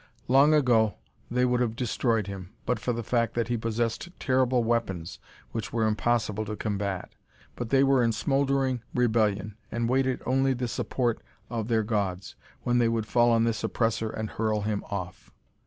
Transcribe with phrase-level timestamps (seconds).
[0.27, 0.95] Long ago
[1.29, 5.19] they would have destroyed him, but for the fact that he possessed terrible weapons
[5.51, 7.13] which were impossible to combat.
[7.55, 12.79] But they were in smouldering rebellion and waited only the support of their gods, when
[12.79, 15.29] they would fall on this oppressor and hurl him off.